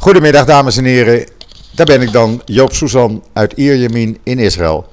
[0.00, 1.26] Goedemiddag dames en heren,
[1.74, 4.86] daar ben ik dan, Joop Suzan uit Ierjemien in Israël.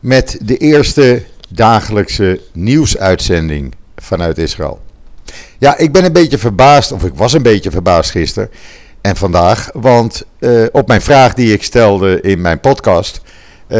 [0.00, 4.80] Met de eerste dagelijkse nieuwsuitzending vanuit Israël.
[5.58, 8.50] Ja, ik ben een beetje verbaasd, of ik was een beetje verbaasd gisteren
[9.00, 9.70] en vandaag.
[9.72, 13.20] Want uh, op mijn vraag die ik stelde in mijn podcast,
[13.68, 13.78] uh,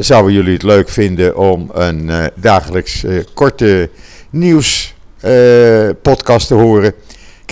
[0.00, 3.04] zouden jullie het leuk vinden om een uh, dagelijks
[3.34, 3.90] korte
[4.30, 6.94] nieuwspodcast te horen?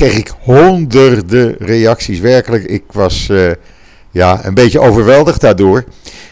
[0.01, 2.21] Kreeg ik honderden reacties.
[2.21, 3.30] Werkelijk, ik was
[4.11, 5.85] ja, een beetje overweldigd daardoor.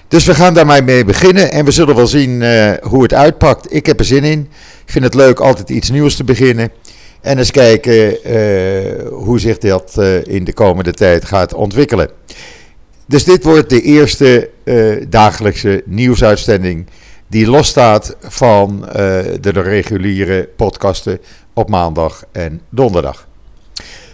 [0.09, 2.45] Dus we gaan daarmee mee beginnen en we zullen wel zien
[2.83, 3.75] hoe het uitpakt.
[3.75, 4.41] Ik heb er zin in.
[4.85, 6.71] Ik vind het leuk altijd iets nieuws te beginnen.
[7.21, 12.11] En eens kijken uh, hoe zich dat in de komende tijd gaat ontwikkelen.
[13.07, 14.51] Dus dit wordt de eerste
[15.09, 16.87] dagelijkse nieuwsuitzending
[17.27, 18.89] die losstaat van
[19.41, 21.21] de reguliere podcasten
[21.55, 23.28] op maandag en donderdag.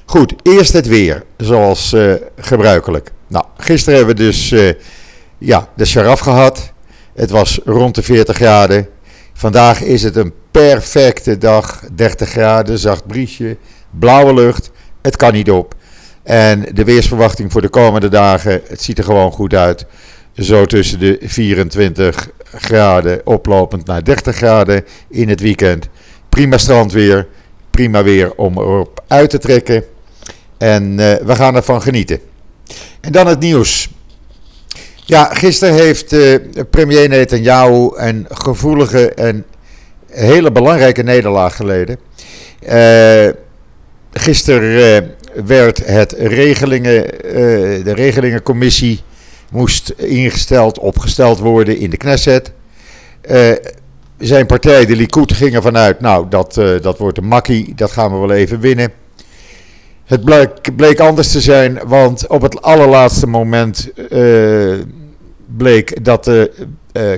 [0.05, 1.97] Goed, eerst het weer, zoals
[2.37, 3.11] gebruikelijk.
[3.27, 4.55] Nou, gisteren hebben we dus
[5.39, 6.73] ja, de sharaf gehad.
[7.15, 8.89] Het was rond de 40 graden.
[9.33, 11.83] Vandaag is het een perfecte dag.
[11.95, 13.57] 30 graden, zacht briesje,
[13.91, 14.71] blauwe lucht.
[15.03, 15.75] Het kan niet op.
[16.23, 19.87] En de weersverwachting voor de komende dagen, het ziet er gewoon goed uit.
[20.37, 25.89] Zo tussen de 24 graden oplopend naar 30 graden in het weekend.
[26.29, 27.27] Prima strandweer,
[27.71, 29.85] prima weer om erop uit te trekken.
[30.59, 32.21] En uh, we gaan ervan genieten.
[33.01, 33.89] En dan het nieuws.
[34.95, 36.39] Ja, gisteren heeft uh,
[36.71, 39.45] premier Netanyahu een gevoelige en
[40.11, 41.99] hele belangrijke nederlaag geleden.
[42.69, 43.29] Uh,
[44.13, 45.15] gisteren
[45.47, 47.03] werd het regelingen,
[47.85, 49.01] de regelingencommissie
[49.51, 52.53] moest ingesteld, opgesteld worden in de Knesset.
[54.19, 58.13] zijn partij, de Likud, ging ervan uit, nou dat, dat wordt een makkie, dat gaan
[58.13, 58.93] we wel even winnen.
[60.05, 63.93] Het bleek, bleek anders te zijn, want op het allerlaatste moment
[65.57, 66.53] bleek dat de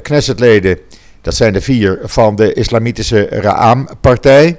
[0.02, 0.78] Knessetleden
[1.26, 4.58] dat zijn de vier van de islamitische Ra'am-partij.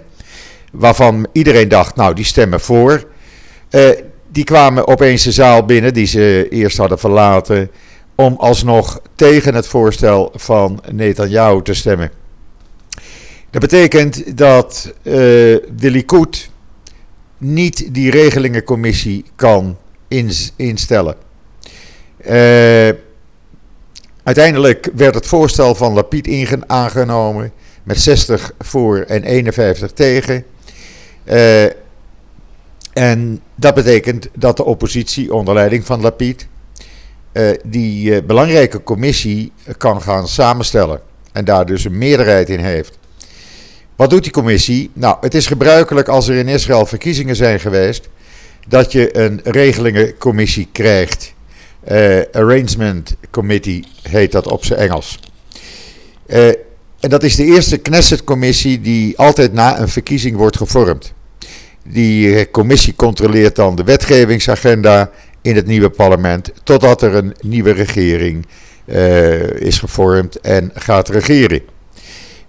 [0.71, 3.03] Waarvan iedereen dacht, nou die stemmen voor.
[3.71, 3.89] Uh,
[4.31, 7.71] die kwamen opeens de zaal binnen die ze eerst hadden verlaten.
[8.15, 12.11] Om alsnog tegen het voorstel van Netanyahu te stemmen.
[13.49, 16.49] Dat betekent dat uh, de Likud
[17.37, 19.77] niet die regelingencommissie kan
[20.55, 21.15] instellen.
[22.25, 22.89] Uh,
[24.27, 26.27] Uiteindelijk werd het voorstel van Lapid
[26.67, 27.51] aangenomen
[27.83, 30.45] met 60 voor en 51 tegen.
[31.25, 31.63] Uh,
[32.93, 36.47] en dat betekent dat de oppositie onder leiding van Lapid
[37.33, 42.97] uh, die belangrijke commissie kan gaan samenstellen en daar dus een meerderheid in heeft.
[43.97, 44.89] Wat doet die commissie?
[44.93, 48.09] Nou, het is gebruikelijk als er in Israël verkiezingen zijn geweest
[48.67, 51.33] dat je een regelingencommissie krijgt
[51.91, 55.19] uh, Arrangement Committee heet dat op zijn Engels.
[56.27, 56.47] Uh,
[56.99, 61.13] en dat is de eerste Knesset-commissie die altijd na een verkiezing wordt gevormd.
[61.83, 67.71] Die eh, commissie controleert dan de wetgevingsagenda in het nieuwe parlement, totdat er een nieuwe
[67.71, 68.45] regering
[69.55, 71.61] is gevormd en gaat regeren.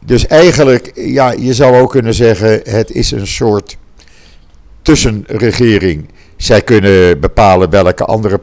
[0.05, 3.77] Dus eigenlijk, ja, je zou ook kunnen zeggen, het is een soort
[4.83, 6.09] tussenregering.
[6.37, 8.39] Zij kunnen bepalen welke andere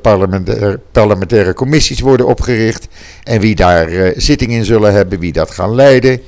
[0.92, 2.88] parlementaire, commissies worden opgericht
[3.24, 6.22] en wie daar uh, zitting in zullen hebben, wie dat gaan leiden.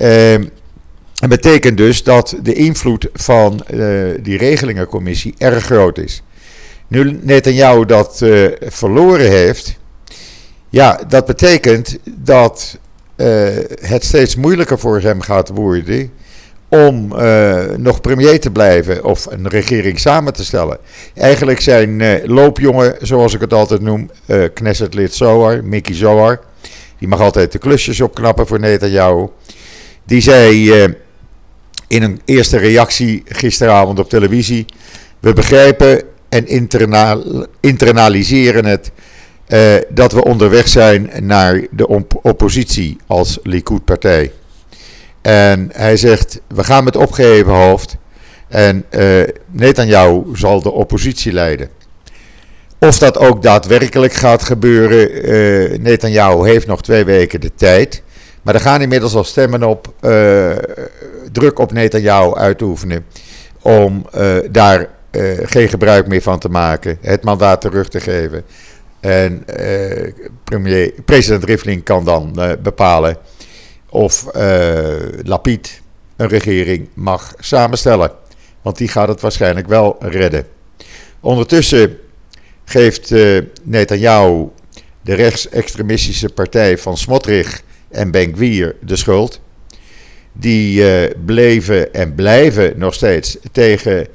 [0.00, 6.22] Uh, en betekent dus dat de invloed van uh, die regelingencommissie erg groot is.
[6.88, 9.78] Nu Netanyahu dat uh, verloren heeft,
[10.70, 12.78] ja, dat betekent dat
[13.80, 16.10] het steeds moeilijker voor hem gaat worden
[16.68, 20.78] om uh, nog premier te blijven of een regering samen te stellen.
[21.14, 26.40] Eigenlijk zijn uh, loopjongen, zoals ik het altijd noem, uh, Knessetlid Zohar, Mickey Zohar,
[26.98, 29.26] die mag altijd de klusjes opknappen voor Netanyahu.
[30.04, 30.72] Die zei
[31.88, 34.66] in een eerste reactie gisteravond op televisie:
[35.20, 38.90] We begrijpen en internal internaliseren het.
[39.88, 44.32] Dat we onderweg zijn naar de op oppositie als Likud-partij.
[45.22, 47.96] En hij zegt, we gaan met opgeheven hoofd.
[48.48, 51.68] En uh, Netanyahu zal de oppositie leiden.
[52.78, 58.02] Of dat ook daadwerkelijk gaat gebeuren, uh, Netanyahu heeft nog twee weken de tijd.
[58.42, 60.50] Maar er gaan inmiddels al stemmen op uh,
[61.32, 63.04] druk op Netanyahu uitoefenen.
[63.62, 64.06] Om
[64.50, 64.88] daar
[65.42, 68.42] geen gebruik meer van te maken, het mandaat terug te geven.
[69.04, 69.44] En
[70.44, 73.16] premier, president Rivlin kan dan bepalen
[73.94, 74.92] of uh,
[75.22, 75.82] Lapid
[76.16, 78.10] een regering mag samenstellen.
[78.62, 80.46] Want die gaat het waarschijnlijk wel redden.
[81.20, 81.98] Ondertussen
[82.64, 84.48] geeft uh, Netanyahu
[85.00, 89.40] de rechtsextremistische partij van Smotrich en Ben-Gvir de schuld.
[90.32, 90.84] Die
[91.24, 94.06] bleven en blijven nog steeds tegen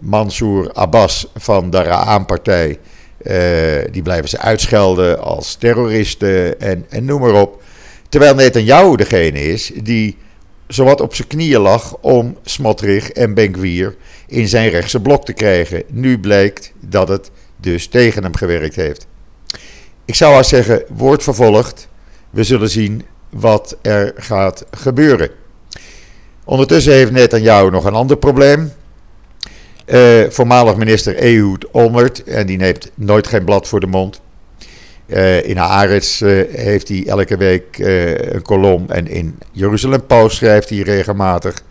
[0.00, 2.78] Mansour Abbas van de Ra'an-partij.
[3.22, 3.34] Uh,
[3.90, 7.62] die blijven ze uitschelden als terroristen en, en noem maar op.
[8.08, 10.16] Terwijl Netanyahu degene is die
[10.66, 15.82] zowat op zijn knieën lag om Smotrich en Ben-Gvir in zijn rechtse blok te krijgen.
[15.88, 19.06] Nu blijkt dat het dus tegen hem gewerkt heeft.
[20.04, 21.88] Ik zou al zeggen, wordt vervolgd.
[22.30, 25.30] We zullen zien wat er gaat gebeuren.
[26.44, 28.72] Ondertussen heeft Netanyahu nog een ander probleem.
[29.92, 34.20] Uh, voormalig minister Ehud Olmert, en die neemt nooit geen blad voor de mond.
[35.06, 40.68] Uh, in Haaretz uh, heeft hij elke week een kolom en in Jeruzalem Post schrijft
[40.68, 41.62] hij regelmatig.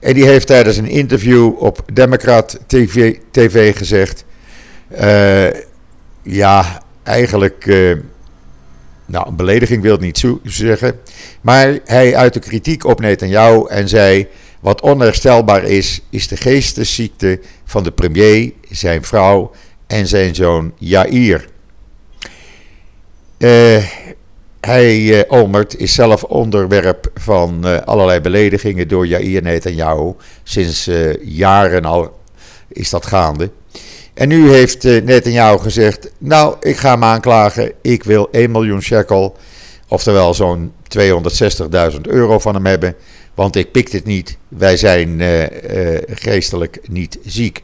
[0.00, 4.24] En die heeft tijdens een interview op Democrat TV, TV gezegd:
[6.22, 7.66] Ja, eigenlijk
[9.06, 11.00] nou, een belediging wil ik niet zo zeggen.
[11.40, 14.28] Maar hij uitte kritiek op Netanyahu en zei:
[14.64, 19.50] Wat onherstelbaar is, is de geestesziekte van de premier, zijn vrouw
[19.86, 21.48] en zijn zoon Jair.
[23.38, 23.84] Uh,
[24.60, 30.12] hij, uh, Olmert, is zelf onderwerp van uh, allerlei beledigingen door Jair Netanyahu.
[30.42, 30.90] Sinds
[31.22, 32.18] jaren al
[32.68, 33.50] is dat gaande.
[34.14, 37.72] En nu heeft uh, gezegd: Nou, ik ga hem aanklagen.
[37.82, 39.36] Ik wil 1 miljoen shekel,
[39.88, 42.96] oftewel zo'n 260.000 euro van hem hebben.
[43.34, 44.36] Want ik pik dit niet.
[44.48, 47.62] Wij zijn uh, uh, geestelijk niet ziek.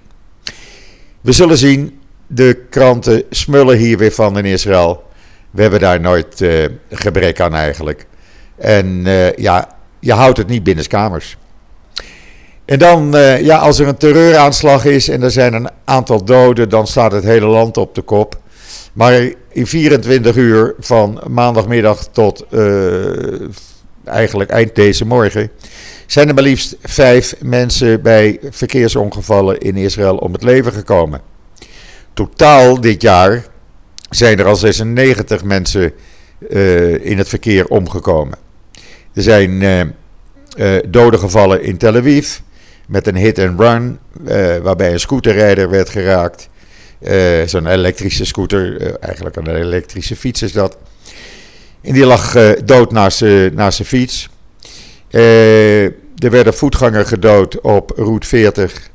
[1.20, 1.99] We zullen zien.
[2.32, 5.02] De kranten smullen hier weer van in Israël.
[5.50, 6.44] We hebben daar nooit
[6.90, 8.06] gebrek aan eigenlijk.
[8.56, 9.02] En
[9.37, 11.37] ja, je houdt het niet binnen kamers.
[12.64, 16.87] En dan, ja, als er een terreuraanslag is en er zijn een aantal doden, dan
[16.87, 18.40] staat het hele land op de kop.
[18.93, 23.49] Maar in 24 uur van maandagmiddag tot uh,
[24.11, 25.51] eigenlijk eind deze morgen
[26.07, 31.21] zijn er maar liefst vijf mensen bij verkeersongevallen in Israël om het leven gekomen.
[32.15, 33.45] Totaal dit jaar
[34.11, 35.93] zijn er al 96 mensen
[36.49, 38.39] uh, in het verkeer omgekomen.
[39.15, 39.95] Er zijn
[40.89, 42.39] doden gevallen in Tel Aviv
[42.87, 43.99] met een hit and run,
[44.63, 46.49] waarbij een scooterrijder werd geraakt.
[47.47, 50.77] Zo'n elektrische scooter, eigenlijk een elektrische fiets is dat.
[51.82, 54.29] En die lag dood naast zijn fiets.
[55.11, 58.91] er werd een voetganger gedood op route 40,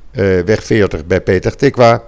[0.46, 2.04] weg 40 bij Peter Tikwa.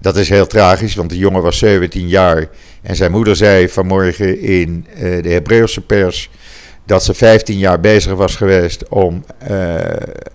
[0.00, 2.46] Dat is heel tragisch, want de jongen was 17 jaar.
[2.82, 6.30] En zijn moeder zei vanmorgen in de Hebreeuwse pers
[6.86, 9.24] dat ze 15 jaar bezig was geweest om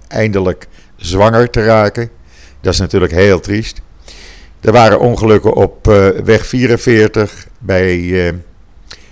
[0.07, 2.10] eindelijk zwanger te raken.
[2.62, 3.81] Dat is natuurlijk heel triest.
[4.62, 5.86] Er waren ongelukken op
[6.24, 8.33] weg 44 bij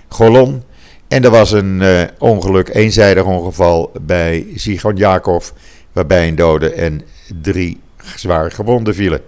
[0.08, 0.62] Golon.
[1.08, 1.82] En er was een
[2.18, 5.50] ongeluk, eenzijdig ongeval bij Sigon Jakov,
[5.92, 7.02] waarbij een dode en
[7.42, 7.80] drie
[8.16, 9.20] zwaar gewonden vielen.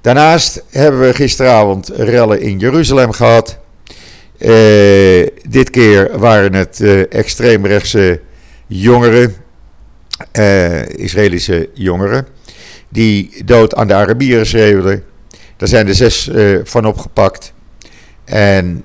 [0.00, 3.58] Daarnaast hebben we gisteravond rellen in Jeruzalem gehad.
[4.38, 8.20] Uh, dit keer waren het uh, extreemrechtse
[8.66, 9.34] jongeren,
[10.96, 12.26] Israëlische jongeren,
[12.88, 15.04] die dood aan de Arabieren schreeuwden.
[15.56, 16.30] Daar zijn er zes
[16.64, 17.52] van opgepakt
[18.24, 18.84] en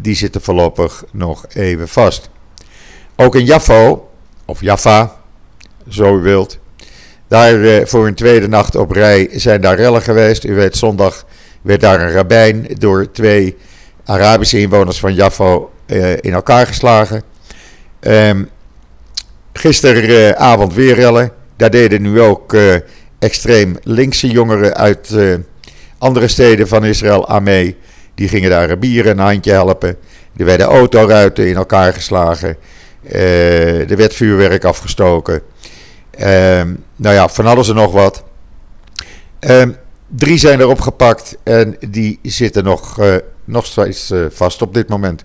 [0.00, 2.30] die zitten voorlopig nog even vast.
[3.16, 4.10] Ook in Jaffo,
[4.44, 5.16] of Jaffa,
[5.88, 6.58] zo u wilt,
[7.28, 10.44] daar voor een tweede nacht op rij zijn daar rellen geweest.
[10.44, 11.26] U weet, zondag
[11.62, 13.56] werd daar een rabbijn door twee
[14.04, 17.22] Arabische inwoners van Jaffo uh, in elkaar geslagen.
[18.00, 18.48] Um,
[19.52, 21.30] gisteravond weer rellen.
[21.56, 22.56] Daar deden nu ook
[23.18, 25.14] extreem linkse jongeren uit
[25.98, 27.76] andere steden van Israël aan mee.
[28.18, 29.96] Die gingen de Arabieren een handje helpen.
[30.36, 32.56] Er werden autoruiten in elkaar geslagen.
[33.88, 35.42] er werd vuurwerk afgestoken.
[36.20, 38.24] Um, nou ja, van alles en nog wat.
[39.40, 43.00] Um, drie zijn er opgepakt en die zitten nog
[43.44, 45.24] nog steeds uh, vast op dit moment.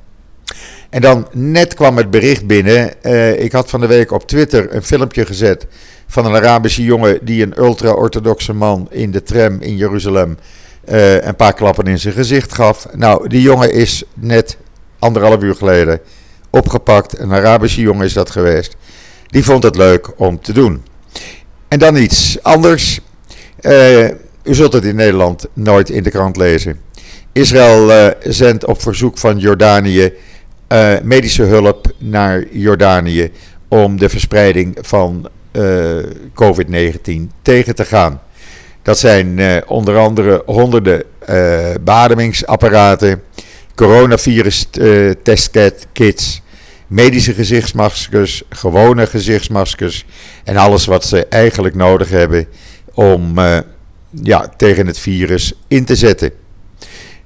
[0.89, 3.03] En dan net kwam het bericht binnen.
[3.41, 5.67] Ik had van de week op Twitter een filmpje gezet
[6.07, 10.37] van een Arabische jongen die een ultra-orthodoxe man in de tram in Jeruzalem
[10.89, 12.87] uh, een paar klappen in zijn gezicht gaf.
[12.93, 14.57] Nou, die jongen is net
[14.99, 15.99] anderhalf uur geleden
[16.49, 17.19] opgepakt.
[17.19, 18.75] Een Arabische jongen is dat geweest.
[19.27, 20.83] Die vond het leuk om te doen.
[21.67, 22.99] En dan iets anders.
[23.61, 24.07] Uh,
[24.43, 26.79] u zult het in Nederland nooit in de krant lezen.
[27.31, 30.13] Israël uh, zendt op verzoek van Jordanië
[31.03, 33.31] medische hulp naar Jordanië
[33.67, 37.11] om de verspreiding van uh, COVID-19
[37.41, 38.21] tegen te gaan.
[38.83, 41.03] Dat zijn onder andere honderden
[41.83, 43.21] beademingsapparaten,
[43.75, 44.67] coronavirus
[45.23, 46.41] testkits,
[46.87, 50.05] medische gezichtsmaskers, gewone gezichtsmaskers
[50.43, 52.47] en alles wat ze eigenlijk nodig hebben
[52.93, 53.39] om
[54.21, 56.31] ja, tegen het virus in te zetten.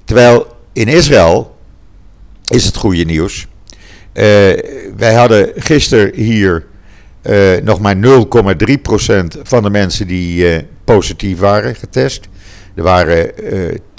[0.05, 1.55] Terwijl in Israël
[2.47, 3.47] is het goede nieuws.
[4.13, 4.23] Uh,
[4.97, 6.65] wij hadden gisteren hier
[7.23, 8.01] uh, nog maar 0,3%
[9.43, 10.57] van de mensen die uh,
[10.95, 12.27] positief waren getest.
[12.75, 13.31] Er waren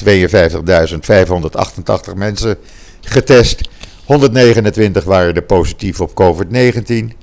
[0.04, 0.08] 52.588
[2.16, 2.56] mensen
[3.00, 3.68] getest.
[4.04, 7.16] 129 waren er positief op COVID-19.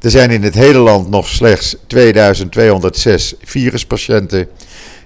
[0.00, 4.48] Er zijn in het hele land nog slechts 2206 viruspatiënten.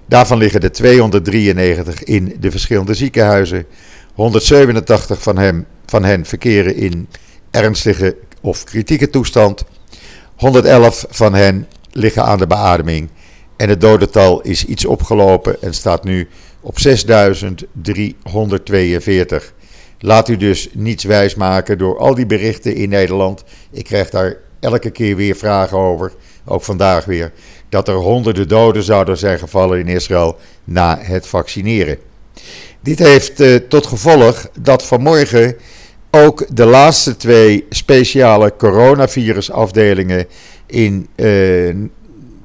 [0.07, 3.67] Daarvan liggen er 293 in de verschillende ziekenhuizen.
[4.15, 7.09] 187 van, hem, van hen verkeren in
[7.51, 9.65] ernstige of kritieke toestand.
[10.37, 13.09] 111 van hen liggen aan de beademing.
[13.61, 16.29] En het dodental is iets opgelopen en staat nu
[16.61, 16.93] op 6.342.
[19.99, 23.45] Laat u dus niets wijsmaken door al die berichten in Nederland.
[23.71, 26.13] Ik krijg daar elke keer weer vragen over,
[26.45, 27.33] ook vandaag weer
[27.69, 31.99] dat er honderden doden zouden zijn gevallen in Israël na het vaccineren.
[32.81, 35.57] Dit heeft uh, tot gevolg dat vanmorgen
[36.11, 40.27] ook de laatste twee speciale coronavirusafdelingen
[40.67, 41.75] in uh,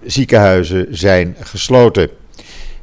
[0.06, 2.10] ziekenhuizen zijn gesloten.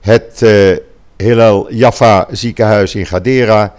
[0.01, 0.77] Het uh,
[1.17, 3.75] Hillel Jaffa ziekenhuis in Gadera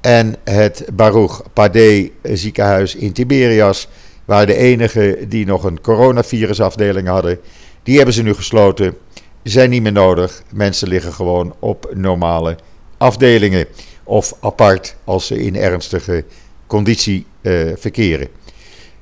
[0.00, 3.88] en het Baruch Padeh ziekenhuis in Tiberias
[4.24, 7.38] waren de enige die nog een coronavirusafdeling hadden.
[7.82, 8.96] Die hebben ze nu gesloten.
[9.42, 10.42] Zijn niet meer nodig.
[10.52, 12.56] Mensen liggen gewoon op normale
[12.98, 13.66] afdelingen.
[14.04, 16.24] Of apart als ze in ernstige
[16.66, 18.28] conditie uh, verkeren.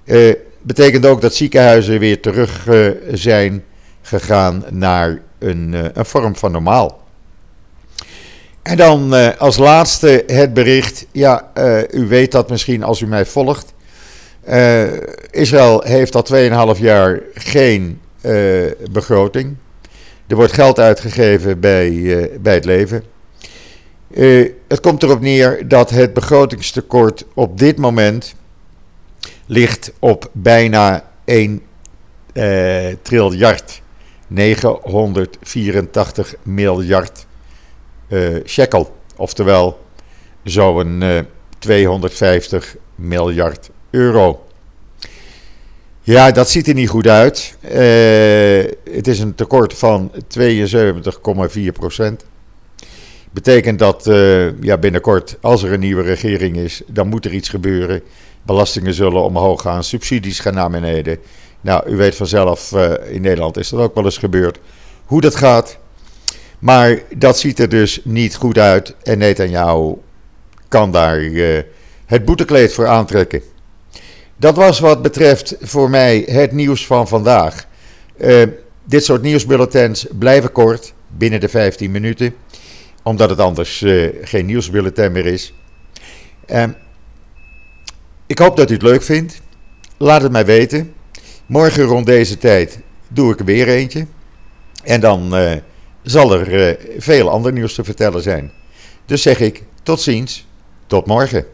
[0.04, 2.68] Uh, betekent ook dat ziekenhuizen weer terug
[3.12, 3.64] zijn
[4.06, 7.04] gegaan naar een, een, vorm van normaal.
[8.62, 11.06] En dan als laatste het bericht.
[11.12, 11.50] Ja,
[11.90, 13.74] u weet dat misschien als u mij volgt.
[15.30, 18.00] Israël heeft al 2,5 jaar geen
[18.90, 19.56] begroting.
[20.26, 23.04] Er wordt geld uitgegeven bij, bij het leven.
[24.68, 28.34] Het komt erop neer dat het begrotingstekort op dit moment
[29.46, 31.62] ligt op bijna 1
[33.02, 33.82] triljard.
[34.26, 37.26] 984 miljard
[38.44, 38.94] shekel.
[39.16, 39.78] Oftewel
[40.42, 41.02] zo'n
[41.58, 44.46] 250 miljard euro.
[46.02, 47.56] Ja, dat ziet er niet goed uit.
[47.62, 47.70] Uh,
[48.90, 50.18] het is een tekort van 72,4
[51.72, 52.24] procent.
[53.30, 57.48] Betekent dat uh, ja, binnenkort, als er een nieuwe regering is, dan moet er iets
[57.48, 58.02] gebeuren.
[58.42, 61.18] Belastingen zullen omhoog gaan, subsidies gaan naar beneden.
[61.60, 64.58] Nou, u weet vanzelf, uh, in Nederland is dat ook wel eens gebeurd.
[65.04, 65.78] Hoe dat gaat.
[66.58, 68.94] Maar dat ziet er dus niet goed uit.
[69.02, 69.94] En Netanyahu
[70.68, 71.20] kan daar
[72.06, 73.42] het boetekleed voor aantrekken.
[74.36, 77.66] Dat was wat betreft voor mij het nieuws van vandaag.
[78.16, 78.42] Uh,
[78.84, 82.34] dit soort nieuwsbulletins blijven kort, binnen de 15 minuten,
[83.02, 83.84] omdat het anders
[84.22, 85.54] geen nieuwsbulletin meer is.
[88.26, 89.40] Ik hoop dat u het leuk vindt.
[89.96, 90.94] Laat het mij weten.
[91.46, 94.06] Morgen rond deze tijd doe ik er weer eentje.
[94.84, 95.34] En dan
[96.02, 98.52] zal er veel ander nieuws te vertellen zijn.
[99.04, 100.46] Dus zeg ik tot ziens,
[100.86, 101.46] tot morgen.